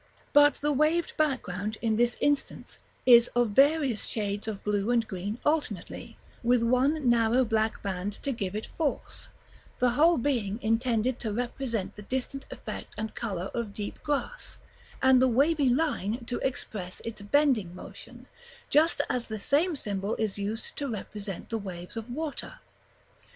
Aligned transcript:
But 0.33 0.55
the 0.55 0.71
waved 0.71 1.15
background 1.15 1.77
in 1.79 1.95
this 1.95 2.17
instance, 2.19 2.79
is 3.05 3.27
of 3.35 3.51
various 3.51 4.05
shades 4.07 4.47
of 4.47 4.63
blue 4.63 4.89
and 4.89 5.07
green 5.07 5.37
alternately, 5.45 6.17
with 6.41 6.63
one 6.63 7.07
narrow 7.07 7.45
black 7.45 7.83
band 7.83 8.13
to 8.23 8.31
give 8.31 8.55
it 8.55 8.65
force; 8.79 9.29
the 9.77 9.91
whole 9.91 10.17
being 10.17 10.59
intended 10.63 11.19
to 11.19 11.31
represent 11.31 11.95
the 11.95 12.01
distant 12.01 12.47
effect 12.49 12.95
and 12.97 13.13
color 13.13 13.51
of 13.53 13.73
deep 13.75 14.01
grass, 14.01 14.57
and 15.03 15.21
the 15.21 15.27
wavy 15.27 15.69
line 15.69 16.25
to 16.25 16.39
express 16.39 17.01
its 17.05 17.21
bending 17.21 17.75
motion, 17.75 18.25
just 18.71 19.03
as 19.07 19.27
the 19.27 19.37
same 19.37 19.75
symbol 19.75 20.15
is 20.15 20.39
used 20.39 20.75
to 20.77 20.89
represent 20.91 21.51
the 21.51 21.59
waves 21.59 21.95
of 21.95 22.09
water. 22.09 22.57